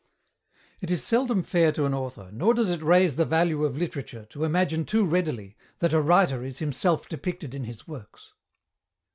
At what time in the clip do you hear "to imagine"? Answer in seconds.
4.31-4.83